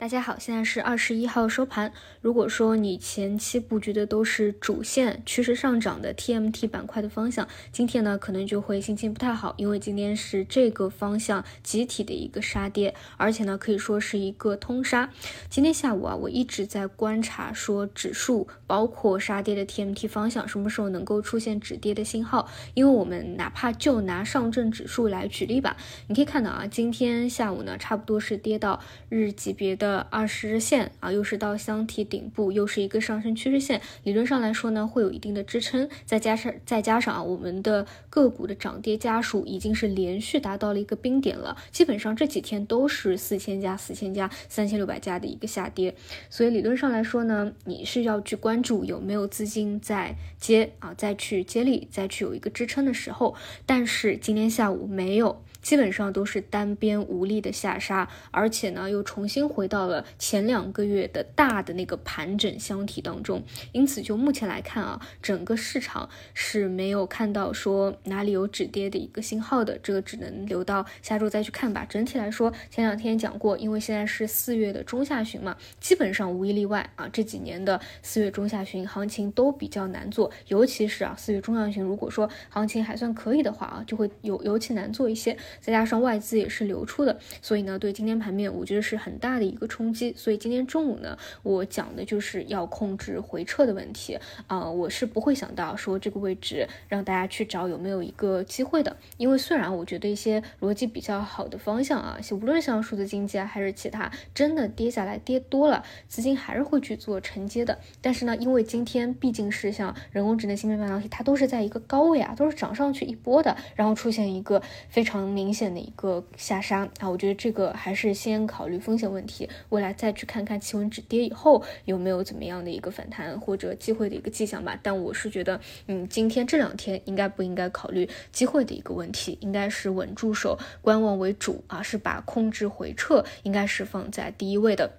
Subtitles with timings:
[0.00, 1.92] 大家好，现在是二十一号收盘。
[2.20, 15.10] 如果说你前期布局的都是主线趋势上涨的 TMT 板块的方向，今天呢可能就会心情不太好，因为今天是这个方向集体的一个杀跌，而且呢可以说是一个通杀。
[15.50, 25.76] 今天下午啊，我一直在观察说指数包括杀跌的 TMT 方向什么时候能够出现止跌的信号，因为我们哪怕就拿上证指数来举例吧，
[26.06, 28.78] 你可以看到啊，今天下午呢差不多是跌到
[29.08, 29.87] 日级别的。
[29.88, 35.88] 的二十日线啊，又是到箱体顶部，又是一个上升趋势线，理论上来说呢，会有一定的支撑。
[36.04, 45.94] 再加上再加上啊，我们的个股的涨跌家数已经是连续达到了一个冰点了，基本上这几天都是四千家、四千家、三千六百家的一个下跌。
[46.28, 53.34] 所以理论上来说呢，你是要去关注有没有资金在接啊，再去接力，再去有一个支撑的时候。
[53.64, 55.42] 但是今天下午没有。
[55.60, 63.42] 基本上都是单边无力的下杀，而且呢又重新回到了前两个月的大的那个盘整箱体当中。
[63.72, 71.84] 因此，就目前来看啊，整个市场是没有看到说哪里有止跌的一个信号的，这个只能留到下周再去看吧。
[71.88, 85.36] 整体来说，前两天讲过，因为现在是四月的中下旬嘛，基本上无一例外啊，这几年的四月中下旬行情都比较难做，尤其是啊四月中下旬，如果说行情还算可以的话啊，就会有尤其难做一些。
[85.60, 90.14] 再加上外资也是流出的，所以呢，对今天盘面我觉得是很大的一个冲击。
[90.16, 98.96] 所以今天中午呢，我讲的就是要控制回撤的问题啊，我是不会想到说这个位置让大家去找有没有一个机会的。
[99.16, 107.78] 因为虽然我觉得一些逻辑比较好的方向啊，无论像数字经济啊还是其他，真的跌下来跌多了，资金还是会去做承接的。
[108.00, 115.48] 但是呢，因为今天毕竟是像人工智能、芯片半导体，它都是在一个高位啊，都是涨上去一波的，然后出现一个非常明。
[115.58, 124.78] 显的一个下杀啊，我觉得这个还是先考虑风险问题，未来再去看看气温止跌以后有没有怎么样的一个反弹或者机会的一个迹象吧。
[124.80, 134.98] 但我是觉得，嗯，今天这两天应该不应该考虑机会的一个问题，应该是稳住手、观望为主啊，是把控制回撤应该是放在第一位的。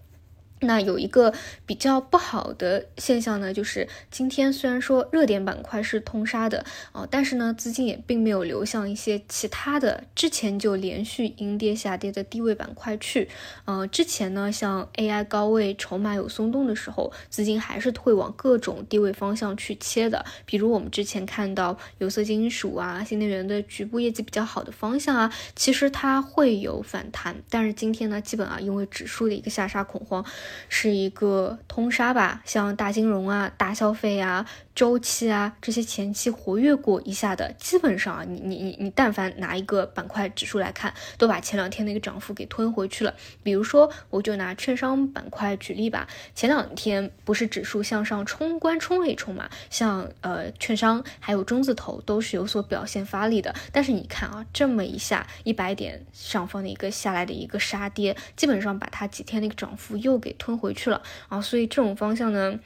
[0.61, 1.33] 那有一个
[1.65, 13.29] 比较不好的现象呢，就是今天虽然说热点板块是通杀的啊，但是呢，资金也并没有流向一些其他的之前就连续阴跌下跌的低位板块去。
[13.63, 20.25] 呃，之前呢，像 AI 高位筹码有松动的时候，资金还是会往各种低位方向去切的。
[20.45, 27.41] 比如我们之前看到有色金属啊、新能源的局部业绩比较好的方向啊，其实它会有反弹。
[27.49, 30.25] 但是今天呢，基本啊，因为指数的一个下杀恐慌。
[30.67, 34.45] 是一个通杀吧，像大金融啊、大消费啊。
[34.75, 43.13] 周期啊，这些前期活跃过一下的，基本上，你你你你，但凡拿一个板块指数来看，都把前两天那个涨幅给吞回去了。
[43.43, 53.53] 比如说，我就拿券商板块举例吧，前两天不是指数向上冲关冲了一冲嘛，像呃券商还有中字头都是有所表现发力的。
[53.73, 61.39] 但是你看啊，这么一下一百点上方的一个下来的一个杀跌，基本上把它几天那个涨幅又给吞回去了啊。
[61.39, 62.59] 所以这种方向呢，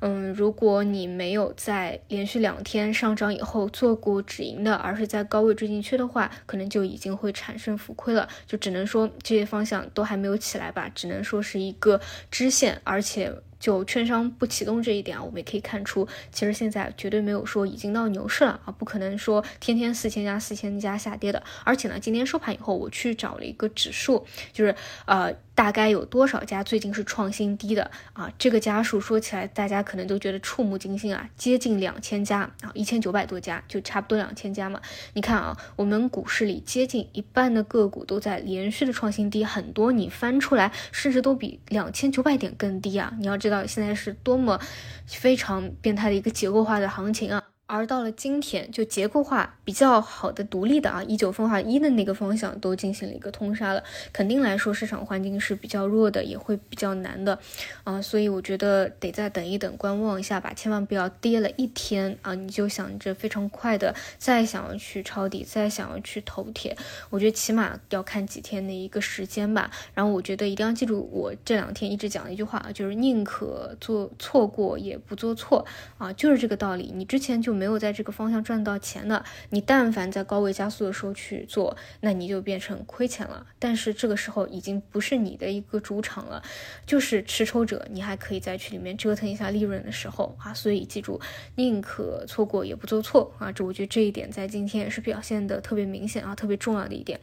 [0.00, 8.26] 嗯，如果你没有在连续两天上涨以后做过止盈的，而是在高位追进去的话，可能就已经会产生浮亏了。
[8.46, 12.00] 就只能说这些方向都还没有起来吧，只能说是一个
[12.30, 13.30] 支线，而且。
[13.58, 21.42] 就券商不启动这一点啊，我们也可以看出，其实现在绝对没有说已经到牛市了啊，不可能说天天四千家四千家下跌的。
[21.64, 24.74] 而且呢，今天收盘以后，我去找了一个指数，就是
[25.06, 28.30] 呃，大概有多少家最近是创新低的啊？
[28.38, 34.80] 这个家数说起来，大家可能都觉得触目惊心啊，接近两千家啊，一千九百多家，就差不多两千家嘛。
[35.14, 43.12] 你看啊，我们股市里接近一半的个股都在连续的创新低，很多你翻出来，甚至都比两千九百点更低啊！
[43.18, 43.64] 你要知道。
[43.66, 44.60] 现在是多么
[45.06, 47.42] 非常变态的一个结构化的行情啊！
[47.68, 53.82] 而到了今天，就结构化比较好的、独立的啊，一九分化一的那个方向都进行了一个通杀了，
[54.12, 57.36] 肯定来说市场环境是比较弱的，也会比较难的
[57.82, 66.76] 啊，所以我觉得得再等一等，观望一下吧，千万不要跌了一天啊，你就想着非常快的再想要去抄底，再想要去投铁，
[67.10, 69.68] 我觉得起码要看几天的一个时间吧。
[69.92, 75.66] 然后我觉得一定要记住我这两天一直讲的一句话，就是宁可做错过也不做错
[75.98, 76.92] 啊，就是这个道理。
[76.94, 77.55] 你之前就。
[77.56, 83.46] 没有在这个方向赚到钱的，你但凡在高位加速的时候去做，那你就变成亏钱了。
[83.58, 86.42] 但是这个时候已经不是你的一个主场了，
[86.84, 90.52] 就是持筹者，你还可以再去里面折腾一下利润的时候啊。
[90.52, 91.20] 所以记住，
[91.54, 93.50] 宁可错过也不做错啊。
[93.50, 97.18] 这我觉得这一点在今天也是表现的特别明显啊，特别重要的一点。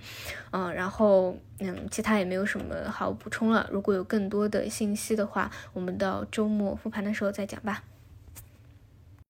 [0.52, 3.70] 嗯，然后嗯，其他也没有什么好补充了。
[3.72, 7.84] 如果有更多的信息的话，我们到周末复盘的时候再讲吧。